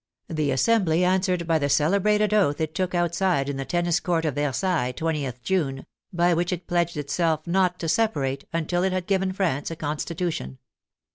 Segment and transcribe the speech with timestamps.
[0.29, 4.33] The Assembly answered by the celebrated oath it took outside in the Tennis Court of
[4.33, 9.31] Versailles, 20th June, by which it pledged itself not to separate until it had given
[9.31, 10.57] France a Con stitution.